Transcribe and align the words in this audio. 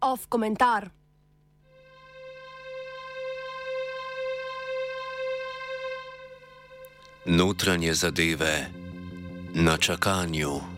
Off 0.00 0.26
komentar. 0.28 0.90
Notranje 7.26 7.94
zadeve 7.94 8.66
na 9.54 9.76
čakanju. 9.76 10.77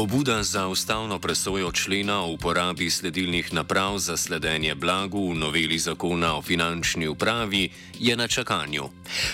Pobuda 0.00 0.42
za 0.42 0.68
ustavno 0.68 1.18
presojo 1.18 1.72
člena 1.72 2.22
o 2.22 2.32
uporabi 2.32 2.90
sledilnih 2.90 3.52
naprav 3.54 3.98
za 3.98 4.16
sledenje 4.16 4.74
blagu 4.74 5.32
v 5.32 5.34
noveli 5.34 5.78
zakona 5.78 6.36
o 6.36 6.42
finančni 6.42 7.08
upravi 7.08 7.68
je 7.98 8.16
na 8.16 8.28
čakanju. 8.28 8.88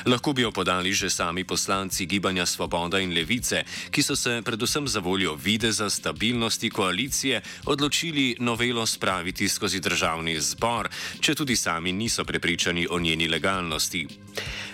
Lahko 0.06 0.32
bi 0.32 0.42
jo 0.42 0.52
podali 0.52 0.92
že 0.92 1.10
sami 1.10 1.44
poslanci 1.44 2.06
Gibanja 2.06 2.46
Svoboda 2.46 3.00
in 3.00 3.12
Levice, 3.12 3.64
ki 3.90 4.02
so 4.02 4.16
se 4.16 4.42
predvsem 4.44 4.88
za 4.88 5.00
voljo 5.00 5.34
videza 5.34 5.90
stabilnosti 5.90 6.70
koalicije 6.70 7.42
odločili 7.64 8.36
novelo 8.40 8.86
spraviti 8.86 9.48
skozi 9.48 9.80
državni 9.80 10.40
zbor, 10.40 10.88
če 11.20 11.34
tudi 11.34 11.56
sami 11.56 11.92
niso 11.92 12.24
prepričani 12.24 12.86
o 12.90 12.98
njeni 12.98 13.28
legalnosti. 13.28 14.06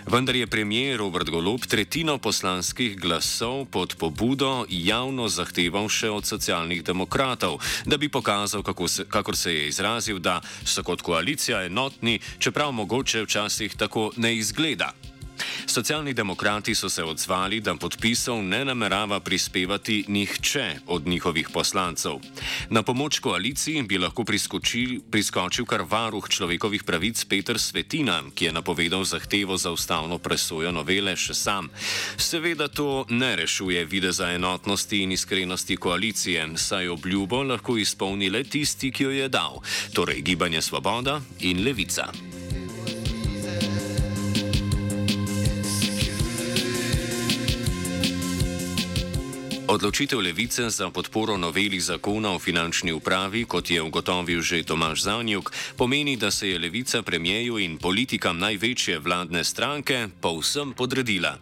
Vendar 0.05 0.35
je 0.35 0.47
premijer 0.47 0.97
Robert 0.99 1.29
Golob 1.29 1.65
tretjino 1.65 2.17
poslanskih 2.17 2.99
glasov 2.99 3.65
pod 3.65 3.95
pobudo 3.95 4.65
javno 4.69 5.27
zahteval 5.27 5.87
še 5.89 6.09
od 6.09 6.27
socialnih 6.27 6.83
demokratov, 6.83 7.59
da 7.85 7.97
bi 7.97 8.09
pokazal, 8.09 8.63
se, 8.87 9.05
kakor 9.09 9.37
se 9.37 9.55
je 9.55 9.67
izrazil, 9.67 10.19
da 10.19 10.41
so 10.65 10.83
kot 10.83 11.01
koalicija 11.01 11.63
enotni, 11.65 12.19
čeprav 12.39 12.71
mogoče 12.71 13.23
včasih 13.23 13.75
tako 13.75 14.11
ne 14.17 14.35
izgleda. 14.35 14.92
Socialni 15.65 16.13
demokrati 16.13 16.75
so 16.75 16.89
se 16.89 17.03
odzvali, 17.03 17.59
da 17.59 17.75
podpisov 17.75 18.43
ne 18.43 18.65
namerava 18.65 19.19
prispevati 19.19 20.05
nihče 20.07 20.75
od 20.87 21.07
njihovih 21.07 21.49
poslancev. 21.53 22.11
Na 22.69 22.83
pomoč 22.83 23.19
koaliciji 23.19 23.81
bi 23.81 23.97
lahko 23.97 24.23
priskočil 25.11 25.65
kar 25.65 25.81
varuh 25.89 26.29
človekovih 26.29 26.83
pravic 26.83 27.25
Petr 27.25 27.59
Svetina, 27.59 28.21
ki 28.35 28.45
je 28.45 28.51
napovedal 28.51 29.03
zahtevo 29.03 29.57
za 29.57 29.71
ustavno 29.71 30.17
presojo 30.17 30.71
novele 30.71 31.15
še 31.15 31.33
sam. 31.33 31.69
Seveda 32.17 32.67
to 32.67 33.05
ne 33.09 33.35
rešuje 33.35 33.85
videza 33.85 34.31
enotnosti 34.31 35.03
in 35.03 35.11
iskrenosti 35.11 35.77
koalicije, 35.77 36.47
saj 36.57 36.89
obljubo 36.89 37.43
lahko 37.43 37.77
izpolni 37.77 38.29
le 38.29 38.43
tisti, 38.43 38.91
ki 38.91 39.03
jo 39.03 39.11
je 39.11 39.29
dal, 39.29 39.61
torej 39.93 40.21
Gibanje 40.21 40.61
Svoboda 40.61 41.21
in 41.39 41.63
Levica. 41.63 42.32
Odločitev 49.73 50.21
levice 50.21 50.69
za 50.69 50.93
podporo 50.93 51.33
noveli 51.33 51.81
zakona 51.81 52.37
o 52.37 52.39
finančni 52.39 52.93
upravi, 52.93 53.41
kot 53.49 53.73
je 53.73 53.81
ugotovil 53.81 54.37
že 54.45 54.61
Tomaš 54.61 55.01
Zanjuk, 55.01 55.49
pomeni, 55.73 56.13
da 56.13 56.29
se 56.29 56.53
je 56.53 56.59
levica 56.61 57.01
premijeju 57.01 57.57
in 57.57 57.81
politikam 57.81 58.37
največje 58.37 59.01
vladne 59.01 59.41
stranke 59.41 60.13
povsem 60.21 60.77
podredila. 60.77 61.41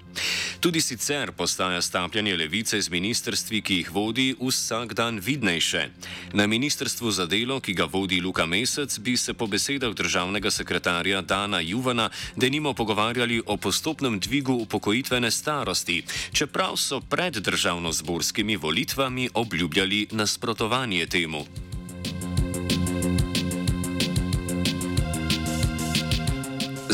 Tudi 0.61 0.81
sicer 0.81 1.31
postaja 1.31 1.81
stapljanje 1.81 2.35
levice 2.37 2.81
z 2.81 2.89
ministrstvi, 2.89 3.61
ki 3.61 3.75
jih 3.75 3.87
vodi, 3.91 4.35
vsak 4.37 4.93
dan 4.93 5.17
vidnejše. 5.19 5.87
Na 6.33 6.45
ministrstvu 6.47 7.11
za 7.11 7.25
delo, 7.25 7.57
ki 7.59 7.73
ga 7.73 7.87
vodi 7.89 8.21
Luka 8.21 8.45
Mesec, 8.45 8.99
bi 8.99 9.17
se 9.17 9.33
po 9.33 9.47
besedah 9.47 9.95
državnega 9.95 10.51
sekretarja 10.51 11.21
Dana 11.21 11.59
Juvana 11.59 12.09
denimo 12.35 12.73
pogovarjali 12.73 13.41
o 13.45 13.57
postopnem 13.57 14.19
dvigu 14.19 14.53
upokojitvene 14.53 15.31
starosti, 15.31 16.03
čeprav 16.31 16.77
so 16.77 17.01
pred 17.01 17.41
državno-zborskimi 17.41 18.57
volitvami 18.57 19.29
obljubljali 19.33 20.07
nasprotovanje 20.11 21.05
temu. 21.05 21.45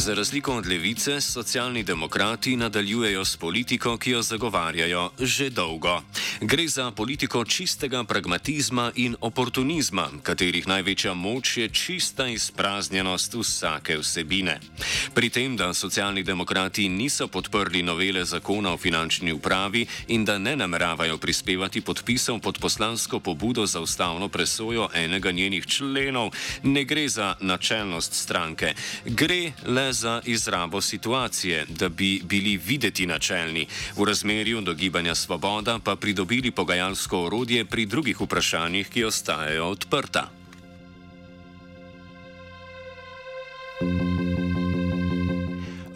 Za 0.08 0.14
razliko 0.14 0.56
od 0.56 0.68
levice, 0.68 1.22
socialni 1.22 1.84
demokrati 1.84 2.56
nadaljujejo 2.56 3.26
s 3.26 3.38
politiko, 3.38 3.98
ki 3.98 4.12
jo 4.12 4.22
zagovarjajo 4.22 5.10
že 5.20 5.50
dolgo. 5.50 6.02
Gre 6.42 6.68
za 6.68 6.92
politiko 6.92 7.46
čistega 7.46 8.04
pragmatizma 8.04 8.92
in 8.96 9.16
oportunizma, 9.22 10.10
katerih 10.24 10.68
največja 10.68 11.14
moč 11.14 11.58
je 11.58 11.70
čista 11.70 12.28
izpraznjenost 12.28 13.34
vsake 13.34 13.98
vsebine. 13.98 14.60
Pri 15.14 15.30
tem, 15.30 15.58
da 15.58 15.74
socialni 15.74 16.24
demokrati 16.24 16.90
niso 16.90 17.28
podprli 17.28 17.84
novele 17.84 18.26
zakona 18.26 18.74
o 18.74 18.78
finančni 18.78 19.32
upravi 19.32 19.86
in 20.08 20.26
da 20.26 20.38
ne 20.38 20.56
nameravajo 20.56 21.18
prispevati 21.18 21.82
podpisov 21.82 22.40
pod 22.40 22.60
poslansko 22.60 23.20
pobudo 23.20 23.66
za 23.66 23.82
ustavno 23.82 24.30
presojo 24.30 24.90
enega 24.94 25.32
njenih 25.32 25.66
členov, 25.66 26.32
ne 26.64 26.84
gre 26.84 27.10
za 27.10 27.36
načelnost 27.40 28.14
stranke. 28.14 28.74
Gre 29.06 29.52
le 29.66 29.97
za 29.98 30.22
izrabo 30.26 30.82
situacije, 30.82 31.66
da 31.70 31.90
bi 31.90 32.22
bili 32.24 32.58
videti 32.58 33.06
načelni, 33.06 33.68
v 33.98 34.06
razmerju 34.06 34.62
do 34.62 34.74
gibanja 34.74 35.16
Svoboda 35.16 35.80
pa 35.84 35.96
pridobili 35.96 36.52
pogajalsko 36.52 37.26
orodje 37.26 37.66
pri 37.66 37.86
drugih 37.86 38.22
vprašanjih, 38.22 38.90
ki 38.90 39.04
ostajajo 39.04 39.66
odprta. 39.66 40.37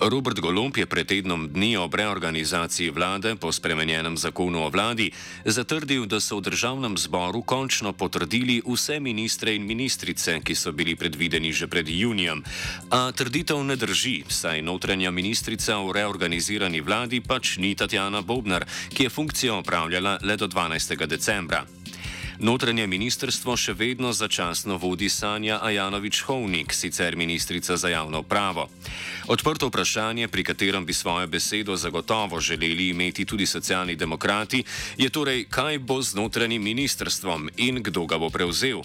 Robert 0.01 0.39
Golomb 0.39 0.73
je 0.78 0.85
pred 0.89 1.06
tednom 1.06 1.45
dni 1.45 1.78
o 1.78 1.85
reorganizaciji 1.85 2.89
vlade 2.89 3.35
po 3.38 3.51
spremenjenem 3.51 4.17
zakonu 4.17 4.66
o 4.66 4.69
vladi 4.73 5.12
zatrdil, 5.45 6.09
da 6.09 6.17
so 6.17 6.41
v 6.41 6.50
državnem 6.50 6.97
zboru 6.97 7.45
končno 7.45 7.94
potrdili 7.94 8.61
vse 8.66 8.97
ministre 9.00 9.53
in 9.53 9.61
ministrice, 9.61 10.40
ki 10.41 10.56
so 10.57 10.73
bili 10.73 10.95
predvideni 10.97 11.53
že 11.53 11.69
pred 11.69 11.85
junijem. 11.85 12.41
A 12.90 13.11
trditev 13.13 13.61
ne 13.61 13.78
drži, 13.78 14.25
saj 14.25 14.66
notranja 14.66 15.11
ministrica 15.13 15.78
v 15.78 15.94
reorganizirani 15.94 16.81
vladi 16.81 17.22
pač 17.22 17.61
ni 17.61 17.75
Tatjana 17.78 18.25
Bobnar, 18.25 18.66
ki 18.90 19.06
je 19.06 19.13
funkcijo 19.13 19.61
opravljala 19.61 20.17
le 20.25 20.38
do 20.38 20.47
12. 20.50 21.06
decembra. 21.06 21.81
Notranje 22.41 22.88
ministrstvo 22.90 23.53
še 23.53 23.75
vedno 23.78 24.09
začasno 24.18 24.79
vodi 24.81 25.12
Sanja 25.13 25.59
Ajanovič-Hovnik, 25.62 26.74
sicer 26.74 27.13
ministrica 27.13 27.78
za 27.78 27.91
javno 27.94 28.24
pravo. 28.25 28.66
Odprto 29.29 29.69
vprašanje, 29.69 30.25
pri 30.28 30.44
katerem 30.44 30.85
bi 30.85 30.94
svojo 30.94 31.28
besedo 31.29 31.75
zagotovo 31.78 32.41
želeli 32.41 32.90
imeti 32.90 33.25
tudi 33.25 33.46
socialni 33.46 33.96
demokrati, 33.96 34.63
je 34.97 35.09
torej, 35.09 35.46
kaj 35.53 35.78
bo 35.85 36.02
z 36.02 36.18
notranjim 36.18 36.63
ministrstvom 36.63 37.50
in 37.57 37.84
kdo 37.84 38.09
ga 38.09 38.18
bo 38.18 38.34
prevzel. 38.34 38.81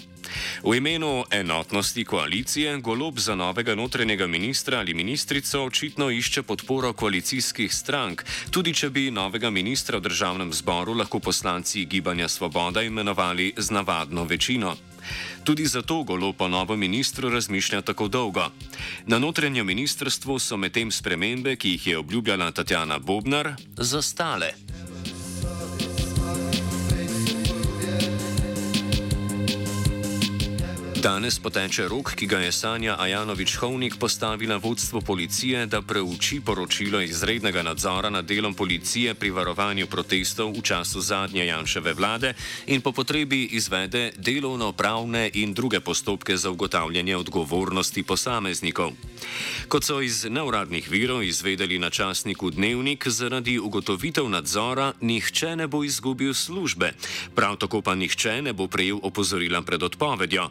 V 0.62 0.76
imenu 0.76 1.24
enotnosti 1.30 2.04
koalicije 2.04 2.76
golob 2.80 3.18
za 3.18 3.34
novega 3.34 3.74
notranjega 3.74 4.26
ministra 4.26 4.78
ali 4.78 4.94
ministrico 4.94 5.64
očitno 5.64 6.10
išče 6.10 6.42
podporo 6.42 6.92
koalicijskih 6.92 7.74
strank, 7.74 8.24
tudi 8.50 8.74
če 8.74 8.90
bi 8.90 9.10
novega 9.10 9.50
ministra 9.50 9.98
v 9.98 10.08
državnem 10.08 10.52
zboru 10.52 10.94
lahko 10.94 11.18
poslanci 11.18 11.84
Gibanja 11.84 12.28
Svoboda 12.28 12.82
imenovali 12.82 13.52
z 13.56 13.70
navadno 13.70 14.24
večino. 14.24 14.76
Tudi 15.44 15.66
zato 15.66 16.02
golo 16.02 16.32
po 16.32 16.48
novem 16.48 16.78
ministru 16.78 17.30
razmišlja 17.30 17.82
tako 17.82 18.08
dolgo. 18.08 18.50
Na 19.06 19.18
notranjem 19.18 19.66
ministrstvu 19.66 20.38
so 20.38 20.56
medtem 20.56 20.90
spremembe, 20.90 21.56
ki 21.56 21.70
jih 21.70 21.86
je 21.86 21.98
obljubljala 21.98 22.50
Tatjana 22.50 22.98
Bobnar, 22.98 23.54
zastale. 23.76 24.52
Danes 31.06 31.38
poteče 31.38 31.84
rok, 31.88 32.08
ki 32.18 32.26
ga 32.26 32.38
je 32.42 32.52
Sanja 32.52 32.96
Ajanovič-Hovnik 32.98 33.94
postavila 33.98 34.56
vodstvo 34.56 35.00
policije, 35.00 35.66
da 35.66 35.82
preuči 35.82 36.40
poročilo 36.40 37.00
izrednega 37.00 37.62
nadzora 37.62 38.10
nad 38.10 38.24
delom 38.26 38.54
policije 38.54 39.14
pri 39.14 39.30
varovanju 39.30 39.86
protestov 39.86 40.50
v 40.58 40.62
času 40.66 41.00
zadnje 41.00 41.46
Janševe 41.46 41.94
vlade 41.94 42.34
in 42.66 42.80
po 42.80 42.92
potrebi 42.92 43.44
izvede 43.54 44.10
delovno-pravne 44.18 45.30
in 45.34 45.54
druge 45.54 45.80
postopke 45.80 46.36
za 46.36 46.50
ugotavljanje 46.50 47.16
odgovornosti 47.16 48.02
posameznikov. 48.02 48.90
Kot 49.68 49.84
so 49.84 50.00
iz 50.00 50.26
neuradnih 50.30 50.90
virov 50.90 51.22
izvedeli 51.22 51.78
na 51.78 51.90
časniku 51.90 52.50
Dnevnik, 52.50 53.08
zaradi 53.08 53.58
ugotovitev 53.58 54.28
nadzora 54.28 54.92
nihče 55.00 55.56
ne 55.56 55.66
bo 55.66 55.84
izgubil 55.84 56.34
službe, 56.34 56.92
prav 57.34 57.56
tako 57.56 57.82
pa 57.82 57.94
nihče 57.94 58.42
ne 58.42 58.52
bo 58.52 58.66
prejel 58.66 58.98
opozorila 59.02 59.62
pred 59.62 59.82
odpovedjo. 59.82 60.50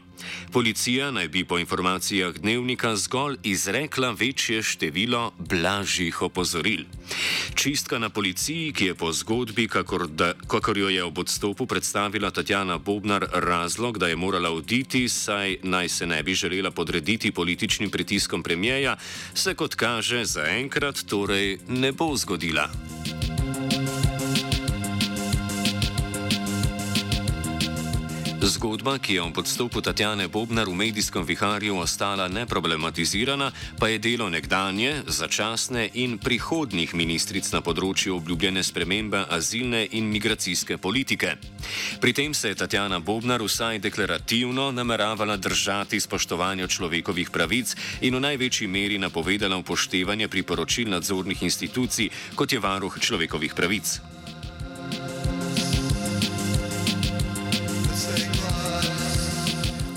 Policija 0.51 1.11
naj 1.11 1.27
bi 1.27 1.43
po 1.43 1.59
informacijah 1.59 2.33
dnevnika 2.33 2.95
zgolj 2.95 3.37
izrekla 3.43 4.11
večje 4.11 4.63
število 4.63 5.31
blažjih 5.39 6.21
opozoril. 6.21 6.85
Čistka 7.55 7.99
na 7.99 8.09
policiji, 8.09 8.73
ki 8.73 8.85
je 8.85 8.95
po 8.95 9.11
zgodbi, 9.13 9.67
kakor, 9.67 10.07
da, 10.07 10.33
kakor 10.47 10.77
jo 10.77 10.89
je 10.89 11.03
ob 11.03 11.17
odstopu 11.17 11.65
predstavila 11.65 12.31
Tatjana 12.31 12.77
Bobnar, 12.77 13.27
razlog, 13.33 13.97
da 13.97 14.07
je 14.07 14.15
morala 14.15 14.49
oditi, 14.51 15.09
saj 15.09 15.57
naj 15.63 15.89
se 15.89 16.07
ne 16.07 16.23
bi 16.23 16.33
želela 16.33 16.71
podrediti 16.71 17.31
političnim 17.31 17.89
pritiskom 17.89 18.43
premijeja, 18.43 18.95
se 19.33 19.53
kot 19.55 19.75
kaže 19.75 20.25
zaenkrat 20.25 21.03
torej 21.07 21.57
ne 21.67 21.91
bo 21.91 22.15
zgodila. 22.15 22.69
Zgodba, 28.45 29.01
ki 29.01 29.17
je 29.17 29.21
v 29.25 29.33
podstopu 29.33 29.81
Tatjane 29.81 30.29
Bobnar 30.29 30.69
v 30.69 30.77
medijskem 30.77 31.25
viharju 31.25 31.81
ostala 31.81 32.29
neproblematizirana, 32.29 33.49
pa 33.81 33.89
je 33.89 33.97
delo 33.97 34.29
nekdanje, 34.29 35.01
začasne 35.09 35.89
in 35.97 36.21
prihodnih 36.21 36.93
ministric 36.93 37.49
na 37.49 37.65
področju 37.65 38.13
obljubljene 38.13 38.61
spremembe 38.61 39.25
azilne 39.33 39.89
in 39.97 40.13
migracijske 40.13 40.77
politike. 40.77 41.41
Pri 41.97 42.13
tem 42.13 42.37
se 42.37 42.53
je 42.53 42.61
Tatjana 42.61 43.01
Bobnar 43.01 43.41
vsaj 43.41 43.81
deklarativno 43.81 44.69
nameravala 44.69 45.41
držati 45.41 45.97
spoštovanja 45.97 46.69
človekovih 46.69 47.33
pravic 47.33 47.73
in 48.05 48.13
v 48.13 48.21
največji 48.29 48.69
meri 48.69 49.01
napovedala 49.01 49.57
upoštevanje 49.57 50.29
priporočil 50.29 50.93
nadzornih 50.93 51.41
institucij, 51.41 52.13
kot 52.37 52.53
je 52.53 52.61
varuh 52.61 52.93
človekovih 52.93 53.57
pravic. 53.57 54.14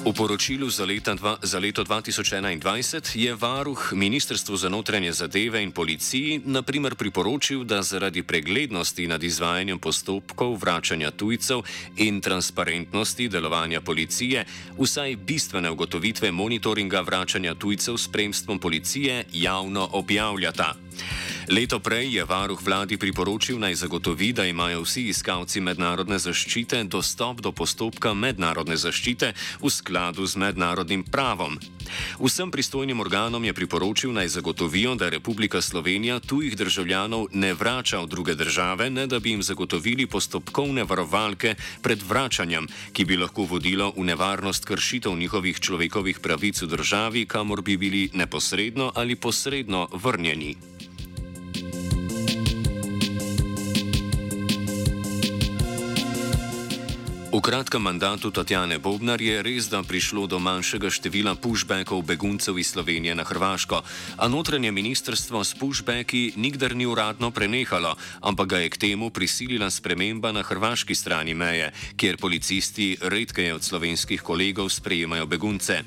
V 0.08 0.16
poročilu 0.16 0.72
za, 0.72 0.88
dva, 0.88 1.36
za 1.44 1.60
leto 1.60 1.84
2021 1.84 3.12
je 3.12 3.28
varuh 3.36 3.92
Ministrstvu 3.92 4.56
za 4.56 4.72
notranje 4.72 5.12
zadeve 5.12 5.60
in 5.60 5.68
policiji 5.68 6.40
naprimer 6.48 6.96
priporočil, 6.96 7.60
da 7.64 7.84
zaradi 7.84 8.24
preglednosti 8.24 9.04
nad 9.04 9.20
izvajanjem 9.20 9.76
postopkov 9.78 10.56
vračanja 10.56 11.10
tujcev 11.10 11.60
in 12.00 12.24
transparentnosti 12.24 13.28
delovanja 13.28 13.84
policije 13.84 14.44
vsaj 14.80 15.16
bistvene 15.16 15.70
ugotovitve 15.70 16.32
monitoringa 16.32 17.00
vračanja 17.00 17.54
tujcev 17.54 18.00
s 18.00 18.08
spremstvom 18.08 18.58
policije 18.58 19.24
javno 19.32 19.88
objavljata. 19.92 20.87
Leto 21.48 21.80
prej 21.80 22.20
je 22.20 22.24
varuh 22.28 22.60
vladi 22.60 23.00
priporočil 23.00 23.56
naj 23.56 23.74
zagotovi, 23.74 24.32
da 24.36 24.44
imajo 24.44 24.82
vsi 24.84 25.08
iskalci 25.08 25.60
mednarodne 25.64 26.18
zaščite 26.20 26.84
dostop 26.84 27.40
do 27.40 27.52
postopka 27.56 28.12
mednarodne 28.14 28.76
zaščite 28.76 29.32
v 29.62 29.70
skladu 29.72 30.26
z 30.28 30.36
mednarodnim 30.36 31.04
pravom. 31.08 31.56
Vsem 32.20 32.52
pristojnim 32.52 33.00
organom 33.00 33.44
je 33.44 33.56
priporočil 33.56 34.12
naj 34.12 34.28
zagotovijo, 34.28 34.92
da 34.94 35.08
Republika 35.08 35.62
Slovenija 35.64 36.20
tujih 36.20 36.56
državljanov 36.56 37.32
ne 37.32 37.54
vrača 37.54 38.02
v 38.04 38.12
druge 38.12 38.34
države, 38.34 38.90
ne 38.90 39.06
da 39.06 39.18
bi 39.18 39.30
jim 39.30 39.42
zagotovili 39.42 40.06
postopkovne 40.06 40.84
varovalke 40.84 41.54
pred 41.82 42.02
vračanjem, 42.02 42.68
ki 42.92 43.04
bi 43.04 43.16
lahko 43.16 43.48
vodilo 43.48 43.92
v 43.96 44.04
nevarnost 44.04 44.68
kršitev 44.68 45.16
njihovih 45.16 45.60
človekovih 45.60 46.20
pravic 46.20 46.60
v 46.62 46.68
državi, 46.76 47.24
kamor 47.26 47.62
bi 47.62 47.76
bili 47.76 48.10
neposredno 48.12 48.92
ali 48.94 49.16
posredno 49.16 49.88
vrnjeni. 49.92 50.56
V 57.38 57.42
kratkem 57.54 57.86
mandatu 57.86 58.34
Tatjane 58.34 58.82
Bobnar 58.82 59.22
je 59.22 59.38
res, 59.46 59.70
da 59.70 59.78
prišlo 59.86 60.26
do 60.26 60.42
manjšega 60.42 60.90
števila 60.90 61.38
pushbackov 61.38 62.02
beguncev 62.02 62.58
iz 62.58 62.74
Slovenije 62.74 63.14
na 63.14 63.22
Hrvaško, 63.22 63.78
a 64.18 64.24
notranje 64.26 64.74
ministrstvo 64.74 65.46
s 65.46 65.54
pushbacki 65.54 66.34
nikdar 66.34 66.74
ni 66.74 66.82
uradno 66.82 67.30
prenehalo, 67.30 67.94
ampak 68.26 68.46
ga 68.50 68.58
je 68.58 68.72
k 68.74 68.80
temu 68.90 69.14
prisilila 69.14 69.70
sprememba 69.70 70.34
na 70.34 70.42
hrvaški 70.42 70.98
strani 70.98 71.30
meje, 71.30 71.70
kjer 71.94 72.18
policisti 72.18 72.98
redkeje 72.98 73.54
od 73.54 73.62
slovenskih 73.62 74.18
kolegov 74.18 74.66
sprejemajo 74.74 75.30
begunce. 75.30 75.86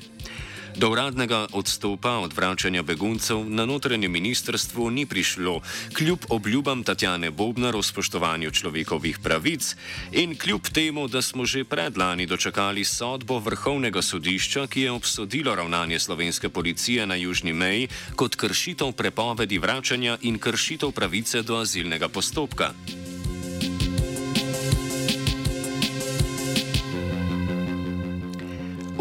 Do 0.76 0.90
uradnega 0.90 1.46
odstopa 1.52 2.18
od 2.18 2.32
vračanja 2.32 2.82
beguncev 2.82 3.44
na 3.44 3.66
notranjem 3.66 4.12
ministrstvu 4.12 4.90
ni 4.90 5.06
prišlo, 5.06 5.60
kljub 5.96 6.18
obljubam 6.28 6.82
Tatjane 6.84 7.30
Bobnar 7.30 7.76
o 7.76 7.82
spoštovanju 7.82 8.50
človekovih 8.50 9.18
pravic 9.18 9.76
in 10.12 10.36
kljub 10.36 10.72
temu, 10.72 11.08
da 11.08 11.22
smo 11.22 11.44
že 11.44 11.64
predlani 11.64 12.26
dočakali 12.26 12.84
sodbo 12.84 13.38
vrhovnega 13.38 14.02
sodišča, 14.02 14.66
ki 14.66 14.80
je 14.80 14.90
obsodilo 14.90 15.54
ravnanje 15.54 15.98
slovenske 15.98 16.48
policije 16.48 17.06
na 17.06 17.14
južni 17.14 17.52
meji 17.52 17.88
kot 18.16 18.36
kršitev 18.36 18.92
prepovedi 18.92 19.58
vračanja 19.58 20.18
in 20.22 20.38
kršitev 20.38 20.92
pravice 20.92 21.42
do 21.42 21.56
azilnega 21.56 22.08
postopka. 22.08 22.72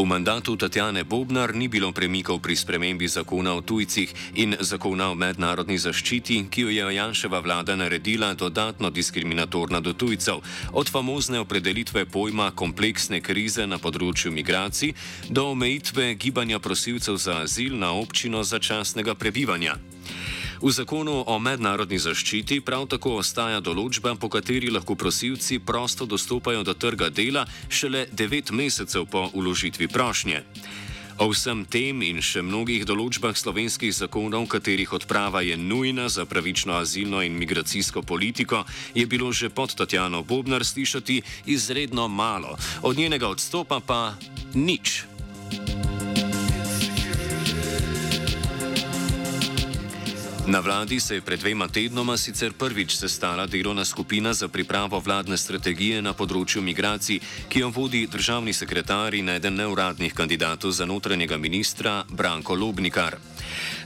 V 0.02 0.06
mandatu 0.10 0.58
Tatjane 0.58 1.06
Bobnar 1.06 1.54
ni 1.54 1.70
bilo 1.70 1.94
premikov 1.94 2.42
pri 2.42 2.58
spremembi 2.58 3.06
zakona 3.06 3.54
o 3.54 3.62
tujcih 3.62 4.10
in 4.42 4.58
zakona 4.58 5.14
o 5.14 5.16
mednarodni 5.16 5.78
zaščiti, 5.78 6.50
ki 6.50 6.62
jo 6.62 6.70
je 6.74 6.96
Janševa 6.98 7.38
vlada 7.38 7.76
naredila 7.78 8.34
dodatno 8.34 8.90
diskriminatorna 8.90 9.78
do 9.78 9.94
tujcev, 9.94 10.42
od 10.74 10.90
famozne 10.90 11.38
opredelitve 11.46 12.10
pojma 12.10 12.50
kompleksne 12.58 13.22
krize 13.22 13.70
na 13.70 13.78
področju 13.78 14.34
migracij 14.34 14.98
do 15.30 15.54
omejitve 15.54 16.18
gibanja 16.18 16.58
prosilcev 16.58 17.22
za 17.22 17.46
azil 17.46 17.78
na 17.78 17.94
občino 17.94 18.42
začasnega 18.42 19.14
prebivanja. 19.14 19.78
V 20.62 20.70
zakonu 20.70 21.24
o 21.26 21.36
mednarodni 21.42 21.98
zaščiti 21.98 22.60
prav 22.62 22.84
tako 22.94 23.16
ostaja 23.18 23.58
določba, 23.66 24.14
po 24.14 24.30
kateri 24.30 24.70
lahko 24.70 24.94
prosilci 24.94 25.58
prosto 25.58 26.06
dostopajo 26.06 26.62
do 26.62 26.76
trga 26.78 27.10
dela 27.10 27.48
šele 27.66 28.04
devet 28.14 28.52
mesecev 28.54 29.08
po 29.10 29.24
uložitvi 29.34 29.90
prošnje. 29.90 30.44
O 31.18 31.32
vsem 31.34 31.66
tem 31.66 32.06
in 32.06 32.22
še 32.22 32.46
mnogih 32.46 32.86
določbah 32.86 33.34
slovenskih 33.34 33.90
zakonov, 33.90 34.46
katerih 34.54 34.94
odprava 34.94 35.42
je 35.42 35.58
nujna 35.58 36.06
za 36.14 36.28
pravično 36.30 36.78
azilno 36.78 37.26
in 37.26 37.42
migracijsko 37.42 38.06
politiko, 38.06 38.62
je 38.94 39.06
bilo 39.10 39.34
že 39.34 39.50
pod 39.50 39.74
Tatjano 39.74 40.22
Bobnar 40.22 40.62
slišati 40.62 41.22
izredno 41.50 42.06
malo, 42.08 42.54
od 42.86 43.02
njenega 43.02 43.34
odstopa 43.34 43.82
pa 43.82 44.14
nič. 44.54 45.11
Na 50.52 50.60
vladi 50.60 51.00
se 51.00 51.16
je 51.16 51.22
pred 51.22 51.40
dvema 51.40 51.68
tednoma 51.68 52.18
sicer 52.18 52.52
prvič 52.54 52.96
sestala 52.96 53.46
delovna 53.48 53.86
skupina 53.86 54.34
za 54.34 54.48
pripravo 54.48 55.00
vladne 55.00 55.38
strategije 55.40 56.02
na 56.04 56.12
področju 56.12 56.60
migracij, 56.62 57.22
ki 57.48 57.62
jo 57.64 57.70
vodi 57.72 58.02
državni 58.12 58.52
sekretar 58.52 59.16
in 59.16 59.32
eden 59.32 59.56
neuradnih 59.56 60.12
kandidatov 60.12 60.76
za 60.76 60.86
notranjega 60.86 61.38
ministra 61.38 62.04
Branko 62.10 62.56
Lobnikar. 62.60 63.16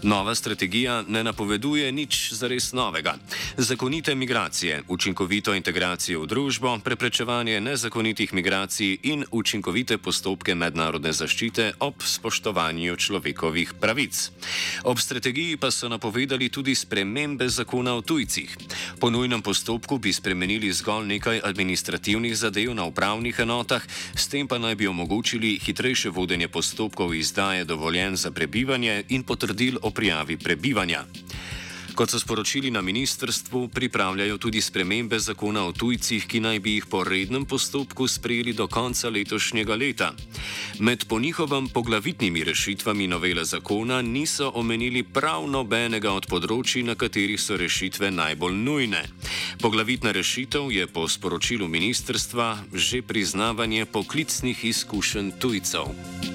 Nova 0.04 0.36
strategija 0.36 1.04
ne 1.08 1.24
napoveduje 1.24 1.92
nič 1.92 2.34
zares 2.34 2.74
novega. 2.74 3.16
Zakonite 3.58 4.16
migracije, 4.16 4.84
učinkovito 4.88 5.54
integracijo 5.54 6.22
v 6.22 6.28
družbo, 6.28 6.80
preprečevanje 6.84 7.62
nezakonitih 7.62 8.34
migracij 8.34 8.98
in 9.04 9.26
učinkovite 9.32 9.98
postopke 9.98 10.56
mednarodne 10.56 11.14
zaščite 11.14 11.72
ob 11.80 12.04
spoštovanju 12.04 12.96
človekovih 12.96 13.74
pravic. 13.82 14.32
Ob 14.84 15.00
strategiji 15.00 15.58
pa 15.58 15.72
so 15.72 15.90
napovedali 15.90 16.50
tudi 16.50 16.76
spremembe 16.76 17.50
zakona 17.50 17.96
o 17.96 18.02
tujcih. 18.02 18.58
Po 19.00 19.10
nujnem 19.10 19.42
postopku 19.42 19.98
bi 19.98 20.14
spremenili 20.14 20.74
zgolj 20.74 21.08
nekaj 21.08 21.42
administrativnih 21.44 22.38
zadev 22.38 22.76
na 22.76 22.86
upravnih 22.86 23.40
enotah, 23.40 23.84
s 24.16 24.28
tem 24.28 24.48
pa 24.48 24.58
naj 24.58 24.76
bi 24.76 24.88
omogočili 24.88 25.60
hitrejše 25.60 26.10
vodenje 26.10 26.48
postopkov 26.48 27.14
izdaje 27.16 27.66
dovoljen 27.66 28.16
za 28.16 28.32
prebivanje 28.32 29.04
in 29.10 29.24
potrdil 29.56 29.80
o 29.82 29.92
prijavi 29.92 30.38
prebivanja. 30.38 31.06
Kot 31.96 32.12
so 32.12 32.20
sporočili 32.20 32.72
na 32.72 32.82
ministrstvu, 32.82 33.70
pripravljajo 33.72 34.38
tudi 34.38 34.62
spremembe 34.62 35.20
zakona 35.20 35.64
o 35.64 35.72
tujcih, 35.72 36.28
ki 36.28 36.40
naj 36.44 36.60
bi 36.60 36.74
jih 36.76 36.86
po 36.92 37.04
rednem 37.08 37.46
postopku 37.46 38.08
sprejeli 38.08 38.52
do 38.54 38.68
konca 38.68 39.10
letošnjega 39.10 39.76
leta. 39.76 40.12
Med 40.80 41.08
po 41.08 41.20
njihovem 41.20 41.70
poglavitnimi 41.72 42.44
rešitvami 42.44 43.08
novele 43.08 43.46
zakona 43.46 44.02
niso 44.02 44.52
omenili 44.56 45.04
prav 45.04 45.48
nobenega 45.48 46.12
od 46.12 46.28
področji, 46.28 46.84
na 46.84 47.00
katerih 47.00 47.40
so 47.40 47.56
rešitve 47.56 48.12
najbolj 48.12 48.60
nujne. 48.60 49.06
Poglavitna 49.64 50.12
rešitev 50.12 50.68
je 50.76 50.88
po 50.88 51.08
sporočilu 51.08 51.68
ministrstva 51.68 52.58
že 52.74 53.02
priznavanje 53.02 53.86
poklicnih 53.86 54.66
izkušenj 54.66 55.32
tujcev. 55.40 56.35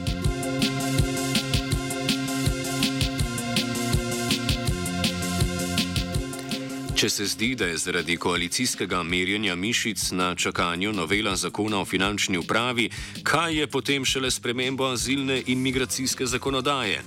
Če 7.00 7.08
se 7.08 7.24
zdi, 7.32 7.54
da 7.56 7.64
je 7.64 7.78
zaradi 7.80 8.18
koalicijskega 8.20 8.98
merjenja 9.02 9.54
mišic 9.56 10.02
na 10.12 10.34
čakanju 10.34 10.92
novela 10.92 11.32
zakona 11.36 11.78
o 11.80 11.84
finančni 11.84 12.36
upravi, 12.38 12.90
kaj 13.24 13.54
je 13.56 13.66
potem 13.66 14.04
šele 14.04 14.28
spremembo 14.30 14.84
azilne 14.84 15.38
in 15.46 15.62
migracijske 15.64 16.26
zakonodaje? 16.26 17.00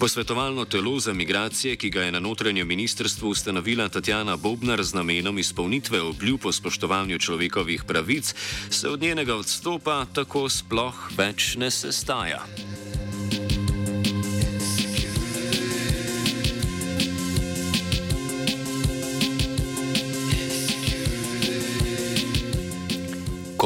Posvetovalno 0.00 0.64
telo 0.64 0.98
za 1.00 1.12
migracije, 1.12 1.76
ki 1.76 1.90
ga 1.90 2.02
je 2.02 2.12
na 2.12 2.20
notranjem 2.20 2.66
ministrstvu 2.68 3.28
ustanovila 3.28 3.88
Tatjana 3.88 4.36
Bobnar 4.36 4.82
z 4.82 4.94
namenom 4.94 5.38
izpolnitve 5.38 6.02
obljub 6.02 6.46
o 6.46 6.52
spoštovanju 6.52 7.18
človekovih 7.18 7.84
pravic, 7.84 8.34
se 8.70 8.88
od 8.88 9.00
njenega 9.00 9.36
odstopa 9.36 10.06
tako 10.12 10.48
sploh 10.48 11.10
več 11.16 11.54
ne 11.56 11.70
sestaja. 11.70 12.42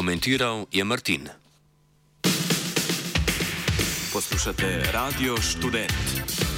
Komentiral 0.01 0.65
je 0.73 0.85
Martin. 0.85 1.29
Poslušate 4.13 4.93
Radio 4.93 5.37
Student. 5.37 6.50